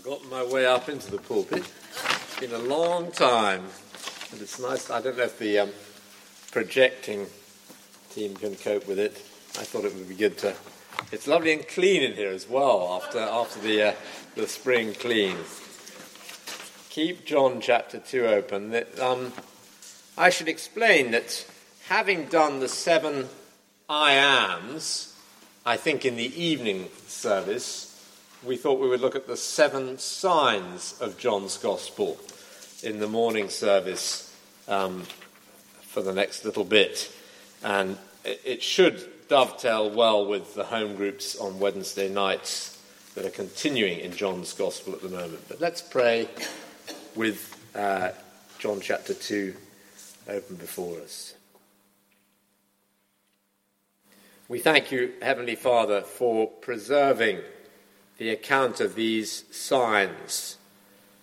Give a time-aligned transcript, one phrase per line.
[0.00, 1.58] forgotten my way up into the pulpit.
[1.58, 3.64] It's been a long time,
[4.32, 4.88] and it's nice.
[4.88, 5.70] I don't know if the um,
[6.52, 7.26] projecting
[8.08, 9.16] team can cope with it.
[9.58, 10.54] I thought it would be good to.
[11.12, 13.94] It's lovely and clean in here as well after after the uh,
[14.36, 15.36] the spring clean.
[16.88, 18.70] Keep John chapter two open.
[18.70, 19.34] That um,
[20.16, 21.46] I should explain that
[21.88, 23.28] having done the seven
[23.86, 25.14] I ams,
[25.66, 27.89] I think in the evening service
[28.44, 32.18] we thought we would look at the seven signs of John's Gospel
[32.82, 34.34] in the morning service
[34.66, 35.02] um,
[35.82, 37.12] for the next little bit.
[37.62, 42.82] And it, should dovetail well with the home groups on Wednesday nights
[43.14, 45.44] that are continuing in John's Gospel at the moment.
[45.48, 46.28] But let's pray
[47.14, 48.10] with uh,
[48.58, 49.54] John chapter 2
[50.28, 51.34] open before us.
[54.48, 57.40] We thank you, Heavenly Father, for preserving
[58.20, 60.58] the account of these signs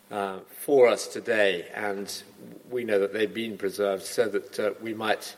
[0.09, 2.23] uh, for us today, and
[2.72, 5.36] we know that they've been preserved so that uh, we might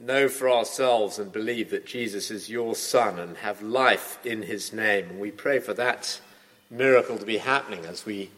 [0.00, 4.72] know for ourselves and believe that Jesus is your Son and have life in his
[4.72, 5.10] name.
[5.10, 6.20] And we pray for that
[6.68, 8.30] miracle to be happening as we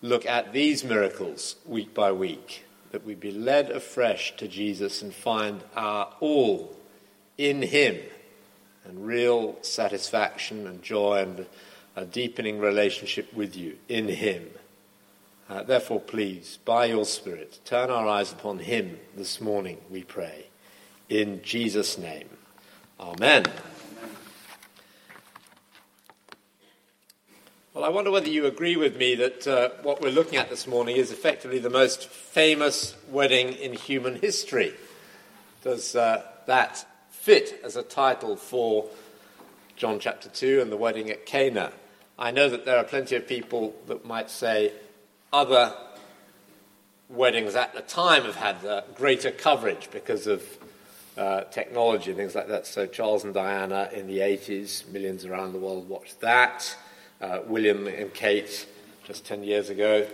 [0.00, 5.12] look at these miracles week by week, that we be led afresh to Jesus and
[5.12, 6.74] find our all
[7.36, 7.98] in him
[8.84, 11.46] and real satisfaction and joy and
[11.94, 14.48] a deepening relationship with you in Him.
[15.48, 20.46] Uh, therefore, please, by your Spirit, turn our eyes upon Him this morning, we pray.
[21.08, 22.28] In Jesus' name.
[22.98, 23.44] Amen.
[27.74, 30.66] Well, I wonder whether you agree with me that uh, what we're looking at this
[30.66, 34.74] morning is effectively the most famous wedding in human history.
[35.62, 36.86] Does uh, that
[37.22, 38.84] fit as a title for
[39.76, 41.70] John chapter 2 and the wedding at Cana.
[42.18, 44.72] I know that there are plenty of people that might say
[45.32, 45.72] other
[47.08, 50.42] weddings at the time have had greater coverage because of
[51.16, 52.66] uh, technology and things like that.
[52.66, 56.76] So, Charles and Diana in the 80s, millions around the world watched that.
[57.20, 58.66] Uh, William and Kate
[59.04, 60.08] just 10 years ago.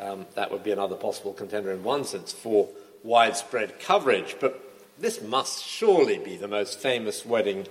[0.00, 2.70] Um, that would be another possible contender in one sense for
[3.02, 4.36] widespread coverage.
[4.40, 7.66] But this must surely be the most famous wedding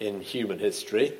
[0.00, 1.12] in human history,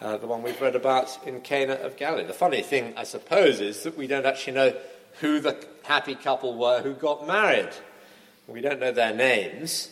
[0.00, 2.24] uh, the one we've read about in Cana of Galilee.
[2.24, 4.74] The funny thing, I suppose, is that we don't actually know
[5.20, 7.70] who the happy couple were who got married.
[8.46, 9.90] We don't know their names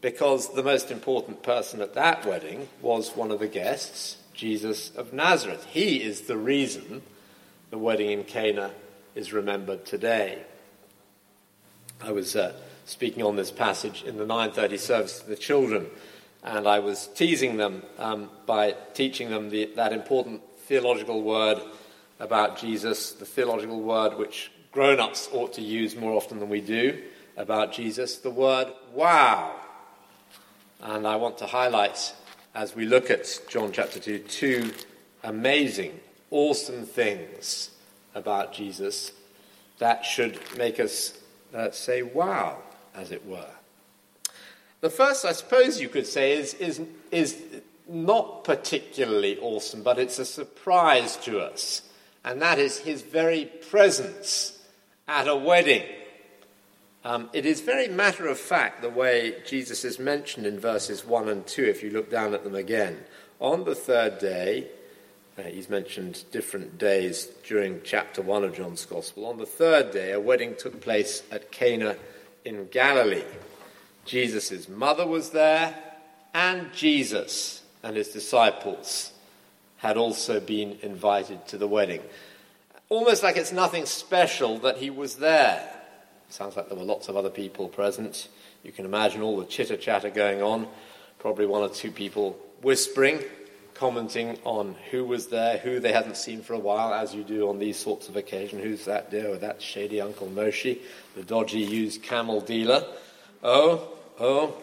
[0.00, 5.12] because the most important person at that wedding was one of the guests, Jesus of
[5.12, 5.64] Nazareth.
[5.70, 7.02] He is the reason
[7.70, 8.70] the wedding in Cana
[9.14, 10.42] is remembered today.
[12.02, 12.52] I was uh,
[12.86, 15.90] speaking on this passage in the 9:30 service to the children,
[16.42, 21.60] and I was teasing them um, by teaching them the, that important theological word
[22.20, 27.02] about Jesus, the theological word which grown-ups ought to use more often than we do
[27.36, 29.54] about Jesus, the word wow.
[30.80, 32.14] And I want to highlight,
[32.54, 34.72] as we look at John chapter 2, two
[35.24, 35.98] amazing,
[36.30, 37.70] awesome things
[38.14, 39.12] about Jesus
[39.78, 41.18] that should make us
[41.52, 42.58] uh, say, wow
[42.96, 43.50] as it were.
[44.80, 46.80] The first, I suppose you could say, is, is,
[47.10, 47.42] is
[47.88, 51.82] not particularly awesome, but it's a surprise to us,
[52.24, 54.58] and that is his very presence
[55.08, 55.84] at a wedding.
[57.04, 61.28] Um, it is very matter of fact the way Jesus is mentioned in verses 1
[61.28, 62.98] and 2, if you look down at them again.
[63.40, 64.66] On the third day,
[65.38, 69.26] uh, he's mentioned different days during chapter 1 of John's Gospel.
[69.26, 71.96] On the third day, a wedding took place at Cana
[72.46, 73.24] in Galilee.
[74.04, 75.74] Jesus' mother was there,
[76.32, 79.12] and Jesus and his disciples
[79.78, 82.00] had also been invited to the wedding.
[82.88, 85.68] Almost like it's nothing special that he was there.
[86.28, 88.28] Sounds like there were lots of other people present.
[88.62, 90.68] You can imagine all the chitter chatter going on.
[91.18, 93.22] Probably one or two people whispering,
[93.78, 97.48] commenting on who was there, who they hadn't seen for a while, as you do
[97.48, 98.62] on these sorts of occasions.
[98.62, 100.78] Who's that dear or that shady Uncle Moshe?
[101.14, 102.84] the dodgy used camel dealer.
[103.42, 103.88] Oh,
[104.20, 104.54] oh,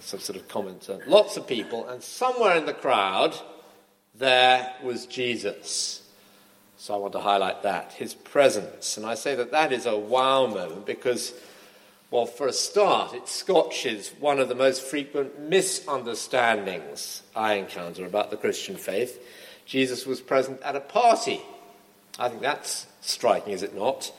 [0.00, 1.00] some sort of commenter.
[1.06, 3.34] Lots of people, and somewhere in the crowd,
[4.16, 6.02] there was Jesus.
[6.76, 8.96] So I want to highlight that, his presence.
[8.96, 11.34] And I say that that is a wow moment because,
[12.10, 18.30] well, for a start, it scotches one of the most frequent misunderstandings I encounter about
[18.30, 19.22] the Christian faith.
[19.64, 21.40] Jesus was present at a party.
[22.18, 24.12] I think that's striking, is it not?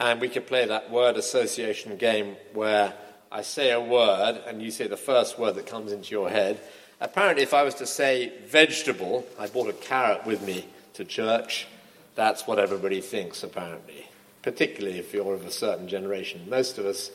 [0.00, 2.92] And we could play that word association game where
[3.30, 6.60] I say a word and you say the first word that comes into your head.
[7.00, 11.68] Apparently, if I was to say vegetable, I brought a carrot with me to church.
[12.16, 14.08] That's what everybody thinks, apparently,
[14.42, 16.48] particularly if you're of a certain generation.
[16.48, 17.10] Most of us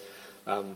[0.47, 0.75] um,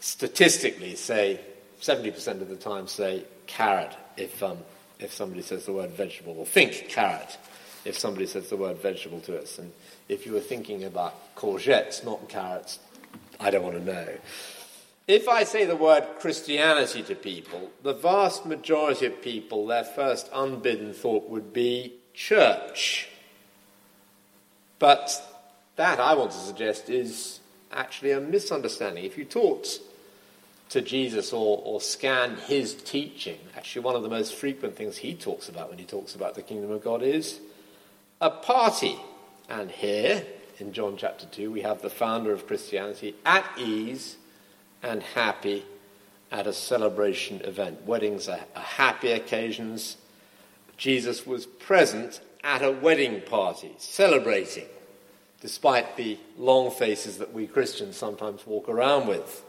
[0.00, 1.40] statistically say,
[1.80, 4.58] 70% of the time say carrot if, um,
[4.98, 7.38] if somebody says the word vegetable, or think carrot
[7.84, 9.58] if somebody says the word vegetable to us.
[9.58, 9.72] And
[10.08, 12.78] if you were thinking about courgettes, not carrots,
[13.38, 14.08] I don't want to know.
[15.08, 20.28] If I say the word Christianity to people, the vast majority of people, their first
[20.32, 23.08] unbidden thought would be church.
[24.78, 25.10] But
[25.76, 27.39] that, I want to suggest, is
[27.72, 29.04] actually a misunderstanding.
[29.04, 29.80] If you talked
[30.70, 35.14] to Jesus or, or scanned his teaching, actually, one of the most frequent things he
[35.14, 37.40] talks about when he talks about the kingdom of God is
[38.20, 38.98] a party.
[39.48, 40.24] And here,
[40.58, 44.16] in John chapter 2, we have the founder of Christianity at ease
[44.82, 45.64] and happy
[46.30, 47.84] at a celebration event.
[47.86, 49.96] Weddings are, are happy occasions.
[50.76, 54.66] Jesus was present at a wedding party, celebrating,
[55.40, 59.42] despite the long faces that we Christians sometimes walk around with.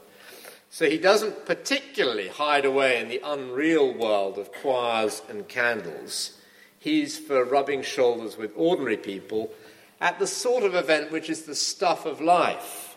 [0.70, 6.38] So he doesn't particularly hide away in the unreal world of choirs and candles.
[6.80, 9.52] He's for rubbing shoulders with ordinary people
[10.00, 12.96] at the sort of event which is the stuff of life.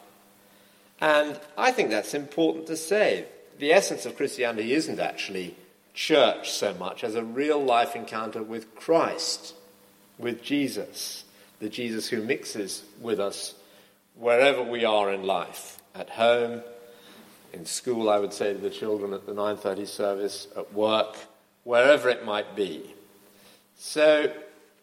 [1.00, 3.26] And I think that's important to say.
[3.58, 5.56] The essence of Christianity isn't actually
[5.94, 9.54] church so much as a real life encounter with Christ,
[10.18, 11.23] with Jesus,
[11.64, 13.54] the Jesus who mixes with us
[14.16, 16.62] wherever we are in life, at home,
[17.54, 21.16] in school, I would say to the children at the 9:30 service, at work,
[21.62, 22.94] wherever it might be.
[23.78, 24.30] So,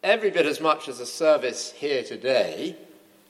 [0.02, 2.76] every bit as much as a service here today,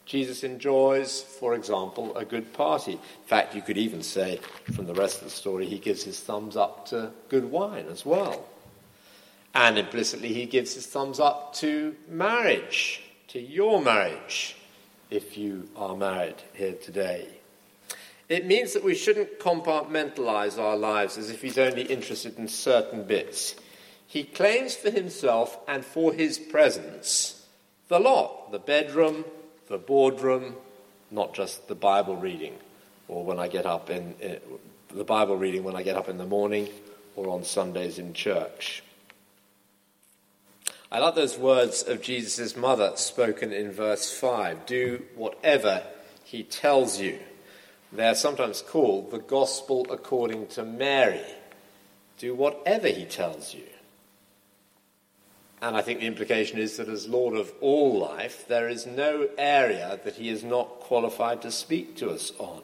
[0.06, 2.94] Jesus enjoys, for example, a good party.
[2.94, 4.39] In fact, you could even say
[4.71, 8.06] from the rest of the story, he gives his thumbs up to good wine as
[8.06, 8.45] well.
[9.54, 14.57] And implicitly, he gives his thumbs up to marriage, to your marriage,
[15.10, 17.25] if you are married here today.
[18.28, 23.04] It means that we shouldn't compartmentalize our lives as if he's only interested in certain
[23.04, 23.56] bits.
[24.06, 27.45] He claims for himself and for his presence
[27.88, 29.24] the lot the bedroom,
[29.69, 30.56] the boardroom,
[31.10, 32.56] not just the Bible reading,
[33.07, 34.39] or when I get up in, in
[34.94, 36.68] the Bible reading when I get up in the morning
[37.16, 38.83] or on Sundays in church.
[40.91, 45.83] I like those words of Jesus' mother spoken in verse 5 do whatever
[46.25, 47.17] he tells you.
[47.93, 51.25] They're sometimes called the gospel according to Mary.
[52.17, 53.63] Do whatever he tells you.
[55.61, 59.29] And I think the implication is that as Lord of all life, there is no
[59.37, 62.63] area that he is not qualified to speak to us on.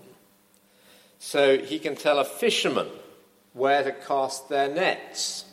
[1.19, 2.87] So he can tell a fisherman
[3.53, 5.45] where to cast their nets.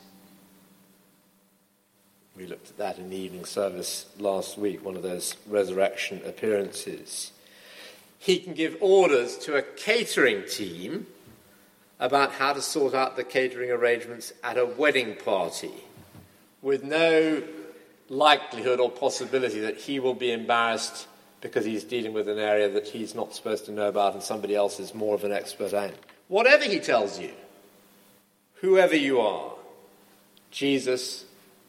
[2.35, 7.31] We looked at that in the evening service last week, one of those resurrection appearances.
[8.19, 11.07] He can give orders to a catering team
[11.97, 15.71] about how to sort out the catering arrangements at a wedding party
[16.61, 17.41] with no
[18.09, 21.07] likelihood or possibility that he will be embarrassed
[21.39, 24.55] because he's dealing with an area that he's not supposed to know about and somebody
[24.55, 25.93] else is more of an expert at.
[26.27, 27.31] Whatever he tells you,
[28.55, 29.53] whoever you are,
[30.51, 31.25] Jesus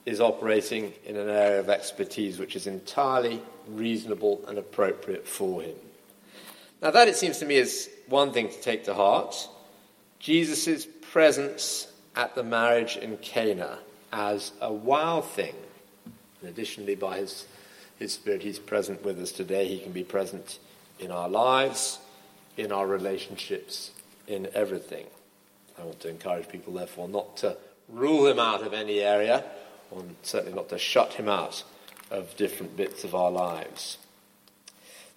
[0.07, 5.75] is operating in an area of expertise which is entirely reasonable and appropriate for him.
[6.81, 9.49] Now, that it seems to me is one thing to take to heart.
[10.21, 13.79] Jesus' presence at the marriage in Cana
[14.13, 15.55] as a wow thing.
[16.41, 17.47] And additionally, by his,
[17.99, 19.67] his Spirit, he's present with us today.
[19.67, 20.59] He can be present
[21.01, 21.99] in our lives,
[22.57, 23.91] in our relationships,
[24.29, 25.07] in everything.
[25.79, 27.57] I want to encourage people, therefore, not to
[27.89, 29.45] rule him out of any area,
[29.91, 31.65] or certainly not to shut him out
[32.11, 33.99] of different bits of our lives.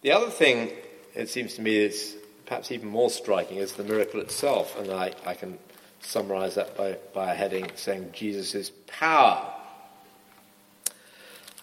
[0.02, 0.72] The other thing,
[1.14, 5.14] it seems to me, is perhaps even more striking is the miracle itself, and I,
[5.26, 5.60] I can
[6.02, 9.54] summarize that by, by a heading saying Jesus' power.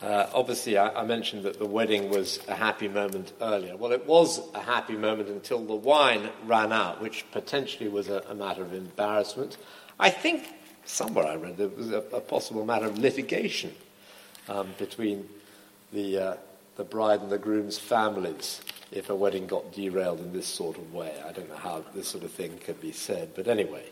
[0.02, 3.76] Uh, obviously, I, I, mentioned that the wedding was a happy moment earlier.
[3.78, 8.22] Well, it was a happy moment until the wine ran out, which potentially was a,
[8.28, 9.56] a matter of embarrassment.
[9.98, 10.52] I think
[10.86, 13.74] somewhere I read there was a, a possible matter of litigation
[14.48, 15.28] um, between
[15.92, 16.36] the, uh,
[16.76, 18.60] the bride and the groom's families
[18.92, 21.12] if a wedding got derailed in this sort of way.
[21.26, 23.84] I don't know how this sort of thing could be said, but anyway.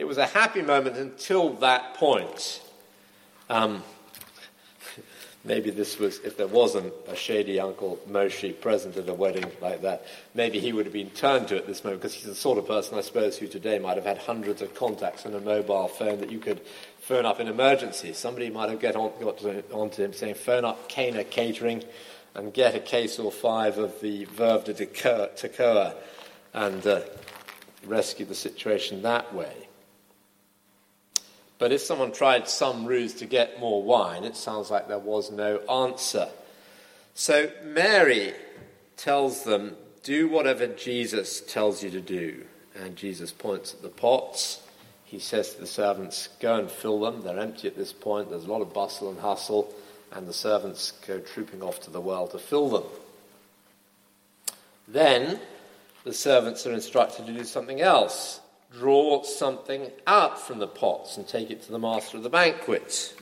[0.00, 2.62] It was a happy moment until that point.
[3.50, 3.82] Um,
[5.42, 9.80] Maybe this was, if there wasn't a shady Uncle Moshe present at a wedding like
[9.80, 10.04] that,
[10.34, 12.66] maybe he would have been turned to at this moment because he's the sort of
[12.66, 16.20] person, I suppose, who today might have had hundreds of contacts on a mobile phone
[16.20, 16.60] that you could
[17.00, 18.12] phone up in emergency.
[18.12, 21.84] Somebody might have get on, got to, onto him saying, phone up Cana Catering
[22.34, 25.94] and get a case or five of the Veuve de Tekoa
[26.52, 27.00] and uh,
[27.86, 29.69] rescue the situation that way.
[31.60, 35.30] But if someone tried some ruse to get more wine, it sounds like there was
[35.30, 36.26] no answer.
[37.12, 38.32] So Mary
[38.96, 42.46] tells them, Do whatever Jesus tells you to do.
[42.74, 44.62] And Jesus points at the pots.
[45.04, 47.20] He says to the servants, Go and fill them.
[47.20, 48.30] They're empty at this point.
[48.30, 49.74] There's a lot of bustle and hustle.
[50.12, 52.84] And the servants go trooping off to the well to fill them.
[54.88, 55.38] Then
[56.04, 58.40] the servants are instructed to do something else
[58.72, 63.14] draw something out from the pots and take it to the master of the banquet.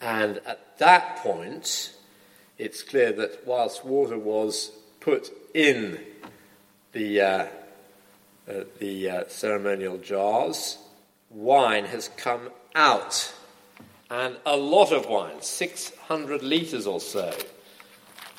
[0.00, 1.94] And at that point,
[2.58, 5.98] it's clear that whilst water was put in
[6.92, 7.46] the, uh,
[8.48, 10.78] uh, the uh, ceremonial jars,
[11.30, 13.32] wine has come out.
[14.10, 17.32] And a lot of wine, 600 litres or so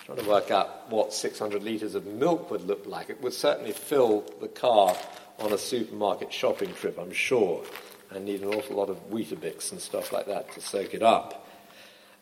[0.06, 3.10] trying to work out what 600 litres of milk would look like.
[3.10, 4.96] It would certainly fill the car
[5.40, 7.64] on a supermarket shopping trip, I'm sure,
[8.12, 11.48] and need an awful lot of Weetabix and stuff like that to soak it up.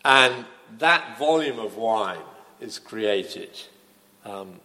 [0.05, 0.45] And
[0.79, 2.21] that volume of wine
[2.61, 3.51] is created.
[4.23, 4.61] Um,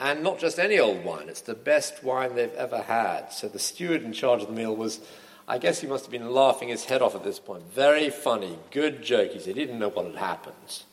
[0.00, 3.28] and not just any old wine, it's the best wine they've ever had.
[3.28, 5.00] So the steward in charge of the meal was,
[5.46, 7.64] I guess he must have been laughing his head off at this point.
[7.74, 9.32] Very funny, good joke.
[9.32, 10.84] He said he didn't know what had happened.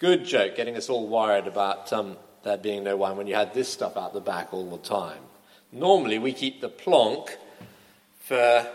[0.00, 3.52] Good joke, getting us all worried about um, there being no wine when you had
[3.52, 5.20] this stuff out the back all the time.
[5.72, 7.36] Normally, we keep the plonk
[8.20, 8.66] for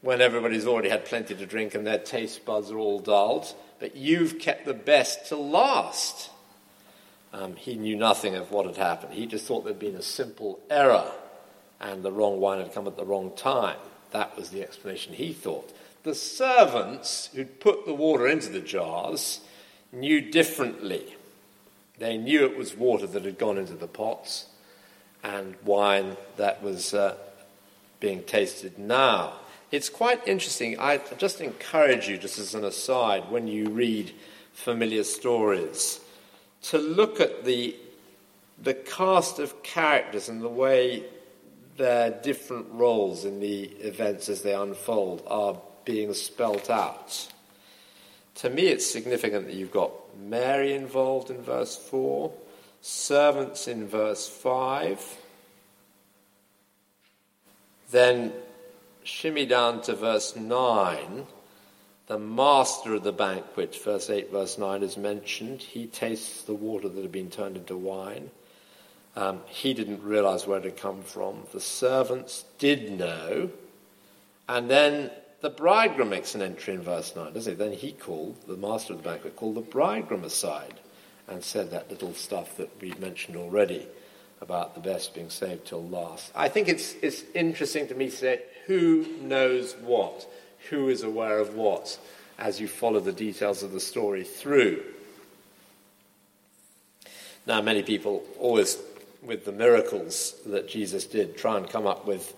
[0.00, 3.94] when everybody's already had plenty to drink and their taste buds are all dulled, but
[3.94, 6.30] you've kept the best to last.
[7.32, 9.14] Um, he knew nothing of what had happened.
[9.14, 11.08] He just thought there'd been a simple error
[11.80, 13.78] and the wrong wine had come at the wrong time.
[14.10, 15.72] That was the explanation he thought.
[16.02, 19.38] The servants who'd put the water into the jars
[19.92, 21.16] knew differently.
[21.98, 24.46] They knew it was water that had gone into the pots
[25.24, 27.16] and wine that was uh,
[28.00, 29.34] being tasted now.
[29.70, 30.78] It's quite interesting.
[30.78, 34.12] I just encourage you, just as an aside, when you read
[34.52, 36.00] familiar stories,
[36.62, 37.76] to look at the,
[38.62, 41.04] the cast of characters and the way
[41.76, 47.28] their different roles in the events as they unfold are being spelt out
[48.38, 52.32] to me, it's significant that you've got Mary involved in verse 4,
[52.80, 55.18] servants in verse 5,
[57.90, 58.32] then
[59.02, 61.26] shimmy down to verse 9.
[62.06, 65.60] The master of the banquet, verse 8, verse 9, is mentioned.
[65.60, 68.30] He tastes the water that had been turned into wine.
[69.16, 71.42] Um, he didn't realize where it had come from.
[71.52, 73.50] The servants did know.
[74.48, 77.56] And then the bridegroom makes an entry in verse 9, doesn't he?
[77.56, 80.74] Then he called, the master of the banquet, called the bridegroom aside
[81.28, 83.86] and said that little stuff that we've mentioned already
[84.40, 86.32] about the best being saved till last.
[86.34, 90.26] I think it's, it's interesting to me to say who knows what,
[90.70, 91.98] who is aware of what,
[92.38, 94.82] as you follow the details of the story through.
[97.46, 98.78] Now, many people always,
[99.22, 102.34] with the miracles that Jesus did, try and come up with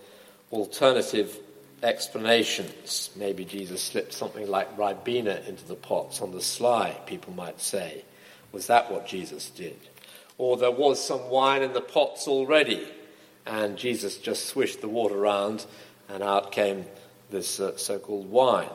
[0.51, 1.37] alternative
[1.83, 3.09] explanations.
[3.15, 8.03] Maybe Jesus slipped something like Ribena into the pots on the sly, people might say.
[8.51, 9.77] Was that what Jesus did?
[10.37, 12.87] Or there was some wine in the pots already,
[13.45, 15.65] and Jesus just swished the water around,
[16.09, 16.85] and out came
[17.29, 18.69] this uh, so called wine.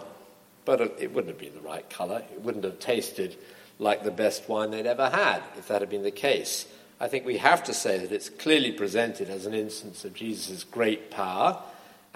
[0.65, 2.23] But it wouldn't have been the right colour.
[2.33, 3.37] It wouldn't have tasted
[3.79, 6.67] like the best wine they'd ever had if that had been the case.
[6.99, 10.65] I think we have to say that it's clearly presented as an instance of Jesus'
[10.65, 11.63] great power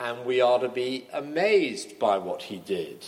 [0.00, 3.04] and we are to be amazed by what he did.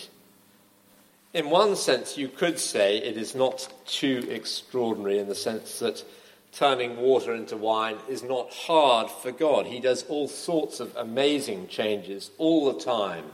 [1.33, 6.05] In one sense, you could say it is not too extraordinary in the sense that
[6.53, 9.65] turning water into wine is not hard for God.
[9.65, 13.25] He does all sorts of amazing changes all the time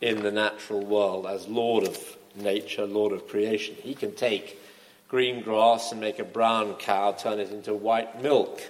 [0.00, 3.74] in the natural world as Lord of nature, Lord of creation.
[3.82, 4.60] He can take
[5.08, 8.62] green grass and make a brown cow turn it into white milk.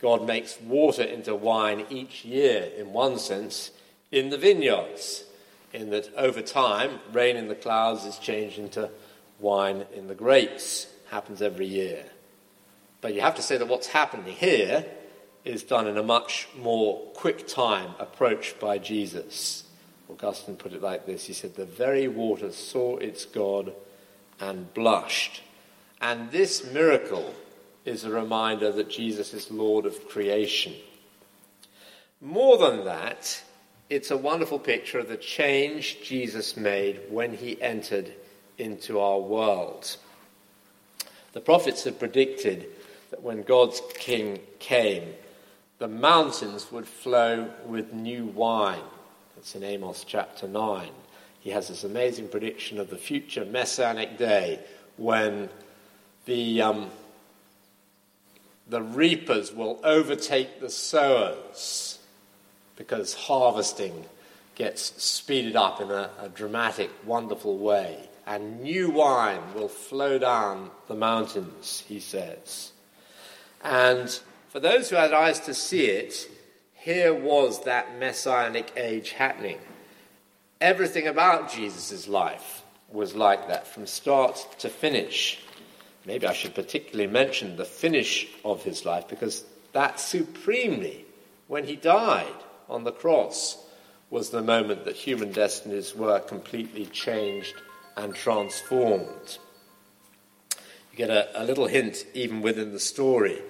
[0.00, 3.72] God makes water into wine each year, in one sense,
[4.12, 5.24] in the vineyards,
[5.72, 8.90] in that over time, rain in the clouds is changed into
[9.38, 10.86] wine in the grapes.
[11.10, 12.04] Happens every year.
[13.00, 14.84] But you have to say that what's happening here
[15.44, 19.64] is done in a much more quick time approach by Jesus.
[20.10, 23.72] Augustine put it like this He said, The very water saw its God
[24.40, 25.42] and blushed.
[26.00, 27.34] And this miracle
[27.88, 30.74] is a reminder that Jesus is Lord of creation.
[32.20, 33.42] More than that,
[33.88, 38.12] it's a wonderful picture of the change Jesus made when he entered
[38.58, 39.96] into our world.
[41.32, 42.66] The prophets had predicted
[43.10, 45.14] that when God's king came,
[45.78, 48.82] the mountains would flow with new wine.
[49.34, 50.90] That's in Amos chapter 9.
[51.40, 54.58] He has this amazing prediction of the future messianic day
[54.96, 55.48] when
[56.26, 56.90] the, um,
[58.68, 61.98] the reapers will overtake the sowers
[62.76, 64.04] because harvesting
[64.54, 68.08] gets speeded up in a, a dramatic, wonderful way.
[68.26, 72.72] And new wine will flow down the mountains, he says.
[73.64, 76.28] And for those who had eyes to see it,
[76.74, 79.58] here was that messianic age happening.
[80.60, 85.40] Everything about Jesus' life was like that, from start to finish.
[86.06, 91.04] Maybe I should particularly mention the finish of his life, because that supremely,
[91.46, 92.26] when he died
[92.68, 93.58] on the cross,
[94.10, 97.54] was the moment that human destinies were completely changed
[97.96, 99.38] and transformed.
[100.92, 103.42] You get a, a little hint even within the story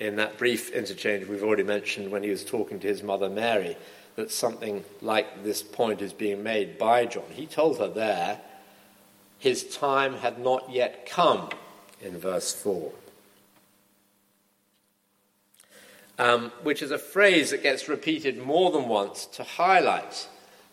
[0.00, 3.76] in that brief interchange we've already mentioned when he was talking to his mother Mary
[4.16, 7.24] that something like this point is being made by John.
[7.30, 8.40] He told her there
[9.38, 11.50] his time had not yet come
[12.00, 12.92] in verse 4.
[16.18, 20.28] Um, which is a phrase that gets repeated more than once to highlight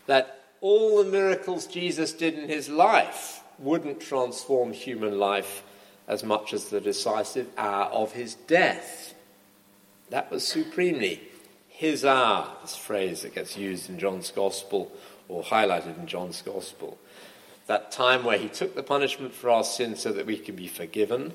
[0.05, 5.63] that all the miracles Jesus did in his life wouldn't transform human life
[6.07, 9.13] as much as the decisive hour of his death.
[10.09, 11.21] That was supremely
[11.67, 14.91] his hour, this phrase that gets used in John's Gospel
[15.27, 16.97] or highlighted in John's Gospel.
[17.67, 20.67] That time where he took the punishment for our sins so that we can be
[20.67, 21.33] forgiven,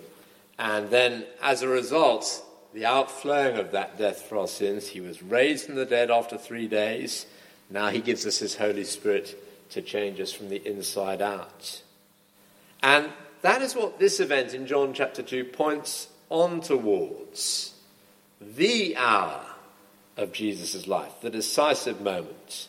[0.58, 5.22] and then as a result, the outflowing of that death for our sins, he was
[5.22, 7.26] raised from the dead after three days.
[7.68, 9.36] Now he gives us his Holy Spirit
[9.70, 11.82] to change us from the inside out.
[12.82, 13.10] And
[13.42, 17.74] that is what this event in John chapter 2 points on towards
[18.40, 19.44] the hour
[20.16, 22.68] of Jesus' life, the decisive moment,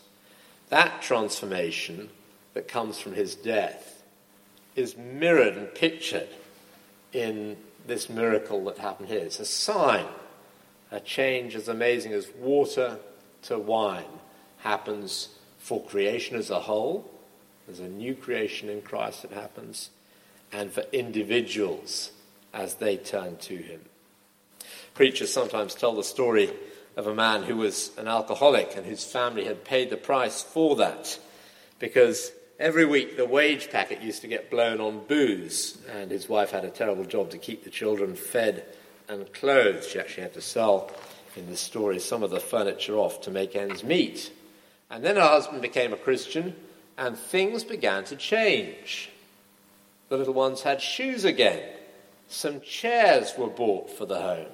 [0.70, 2.10] that transformation
[2.54, 4.04] that comes from his death
[4.76, 6.30] is mirrored and pictured
[7.12, 9.20] in this miracle that happened here.
[9.20, 10.06] It's a sign,
[10.92, 12.98] a change as amazing as water
[13.44, 14.06] to wine
[14.60, 17.10] happens for creation as a whole.
[17.68, 19.90] There's a new creation in Christ that happens,
[20.52, 22.12] and for individuals
[22.54, 23.82] as they turn to him.
[24.94, 26.52] Preachers sometimes tell the story
[26.96, 30.76] of a man who was an alcoholic and whose family had paid the price for
[30.76, 31.18] that
[31.80, 36.52] because every week the wage packet used to get blown on booze, and his wife
[36.52, 38.66] had a terrible job to keep the children fed
[39.08, 39.84] and clothed.
[39.84, 40.92] She actually had to sell,
[41.36, 44.32] in the story, some of the furniture off to make ends meet.
[44.90, 46.56] And then her husband became a Christian,
[46.98, 49.10] and things began to change.
[50.10, 51.64] The little ones had shoes again.
[52.28, 54.46] Some chairs were bought for the home.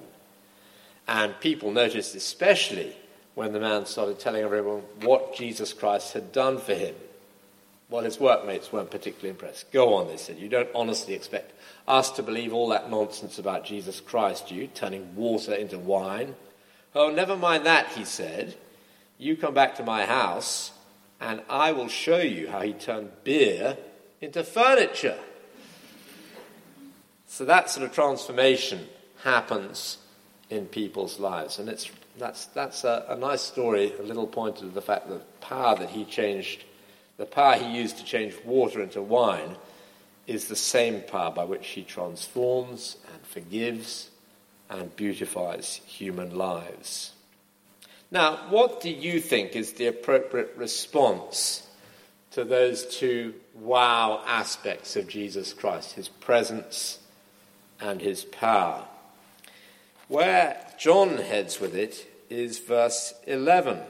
[1.08, 2.96] And people noticed, especially
[3.36, 6.96] when the man started telling everyone what Jesus Christ had done for him.
[7.90, 9.72] Well, his workmates weren't particularly impressed.
[9.72, 10.38] Go on, they said.
[10.38, 11.54] You don't honestly expect
[11.88, 16.36] us to believe all that nonsense about Jesus Christ, you, turning water into wine.
[16.94, 18.56] Oh, never mind that, he said.
[19.18, 20.72] You come back to my house,
[21.20, 23.78] and I will show you how he turned beer
[24.22, 25.18] into furniture.
[27.28, 28.88] So that sort of transformation
[29.24, 29.98] happens
[30.50, 31.60] in people's lives.
[31.60, 35.16] And it's, that's, that's a, a nice story, a little pointer to the fact that
[35.16, 36.66] the power that he changed,
[37.20, 39.58] the power he used to change water into wine,
[40.26, 44.10] is the same power by which he transforms and forgives
[44.70, 47.12] and beautifies human lives.
[48.10, 51.68] Now, what do you think is the appropriate response
[52.32, 57.00] to those two wow aspects of Jesus Christ, his presence
[57.82, 58.86] and his power?
[60.08, 63.82] Where John heads with it is verse 11.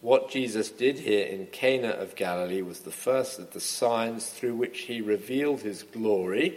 [0.00, 4.54] What Jesus did here in Cana of Galilee was the first of the signs through
[4.54, 6.56] which he revealed his glory,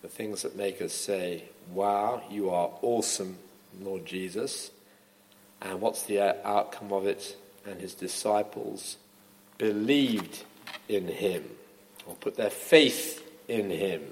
[0.00, 3.36] the things that make us say, Wow, you are awesome,
[3.80, 4.70] Lord Jesus.
[5.60, 7.36] And what's the outcome of it?
[7.66, 8.96] And his disciples
[9.58, 10.44] believed
[10.88, 11.44] in him,
[12.06, 14.02] or put their faith in him.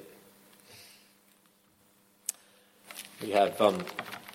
[3.22, 3.84] We have um,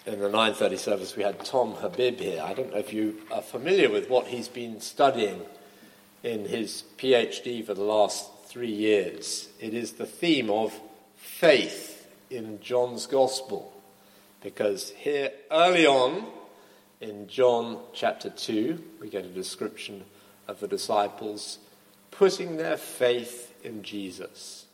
[0.07, 2.41] in the 9:30 service we had Tom Habib here.
[2.41, 5.45] I don't know if you are familiar with what he's been studying
[6.23, 9.49] in his PhD for the last three years.
[9.59, 10.79] It is the theme of
[11.17, 13.73] faith in John's Gospel.
[14.41, 16.25] Because here, early on
[17.01, 20.05] in John chapter 2, we get a description
[20.47, 21.59] of the disciples
[22.11, 24.66] putting their faith in Jesus.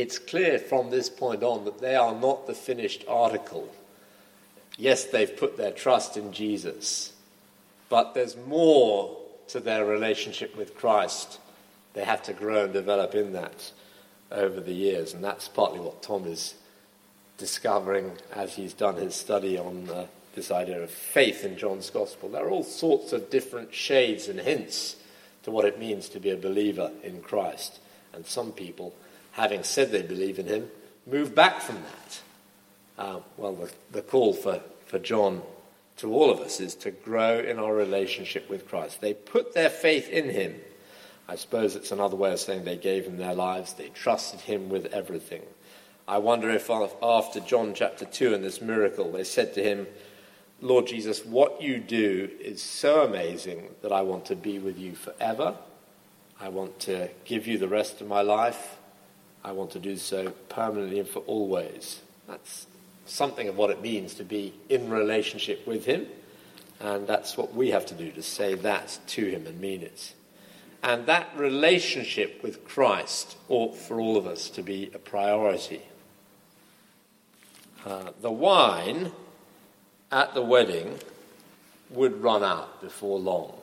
[0.00, 3.72] It's clear from this point on that they are not the finished article.
[4.76, 7.12] Yes, they've put their trust in Jesus,
[7.88, 9.16] but there's more
[9.48, 11.38] to their relationship with Christ.
[11.94, 13.72] They have to grow and develop in that
[14.30, 16.54] over the years, and that's partly what Tom is
[17.38, 22.28] discovering as he's done his study on uh, this idea of faith in John's Gospel.
[22.28, 24.96] There are all sorts of different shades and hints
[25.44, 27.78] to what it means to be a believer in Christ.
[28.12, 28.94] And some people,
[29.36, 30.70] having said they believe in him,
[31.06, 32.20] move back from that.
[32.98, 35.42] Uh, well, the, the call for, for John
[35.98, 39.02] to all of us is to grow in our relationship with Christ.
[39.02, 40.54] They put their faith in him.
[41.28, 44.70] I suppose it's another way of saying they gave him their lives, they trusted him
[44.70, 45.42] with everything.
[46.08, 49.86] I wonder if after John chapter 2 and this miracle, they said to him,
[50.62, 54.94] Lord Jesus, what you do is so amazing that I want to be with you
[54.94, 55.58] forever.
[56.40, 58.78] I want to give you the rest of my life.
[59.46, 62.00] I want to do so permanently and for always.
[62.26, 62.66] That's
[63.06, 66.06] something of what it means to be in relationship with Him.
[66.80, 70.14] And that's what we have to do, to say that to Him and mean it.
[70.82, 75.82] And that relationship with Christ ought for all of us to be a priority.
[77.84, 79.12] Uh, the wine
[80.10, 80.98] at the wedding
[81.90, 83.54] would run out before long.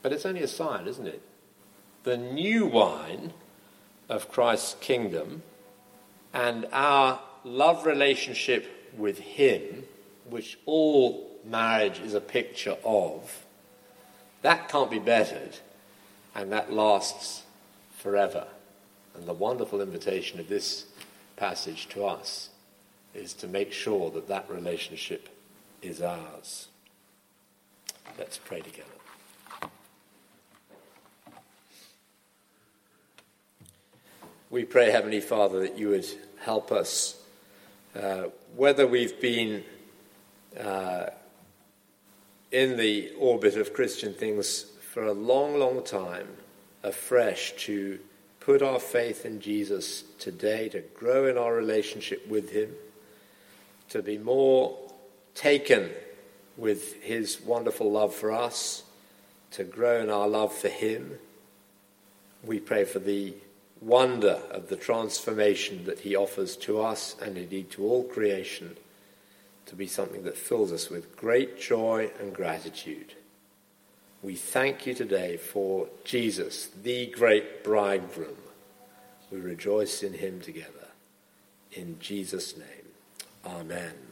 [0.00, 1.20] But it's only a sign, isn't it?
[2.04, 3.34] The new wine
[4.08, 5.42] of Christ's kingdom
[6.32, 9.84] and our love relationship with Him,
[10.28, 13.44] which all marriage is a picture of,
[14.42, 15.56] that can't be bettered,
[16.34, 17.42] and that lasts
[17.96, 18.46] forever.
[19.14, 20.86] And the wonderful invitation of this
[21.36, 22.50] passage to us
[23.14, 25.28] is to make sure that that relationship
[25.80, 26.68] is ours.
[28.18, 28.95] Let's pray together.
[34.48, 36.06] We pray, Heavenly Father, that you would
[36.38, 37.20] help us
[38.00, 39.64] uh, whether we've been
[40.60, 41.06] uh,
[42.52, 46.28] in the orbit of Christian things for a long, long time,
[46.84, 47.98] afresh to
[48.38, 52.70] put our faith in Jesus today, to grow in our relationship with Him,
[53.88, 54.78] to be more
[55.34, 55.90] taken
[56.56, 58.84] with His wonderful love for us,
[59.50, 61.18] to grow in our love for Him.
[62.44, 63.34] We pray for the
[63.80, 68.76] wonder of the transformation that he offers to us and indeed to all creation
[69.66, 73.14] to be something that fills us with great joy and gratitude.
[74.22, 78.36] We thank you today for Jesus, the great bridegroom.
[79.30, 80.88] We rejoice in him together.
[81.72, 82.66] In Jesus' name,
[83.44, 84.05] amen.